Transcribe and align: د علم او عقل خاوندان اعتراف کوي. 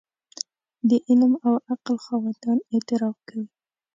د 0.89 0.91
علم 1.07 1.33
او 1.45 1.53
عقل 1.71 1.95
خاوندان 2.05 2.57
اعتراف 2.73 3.17
کوي. 3.29 3.47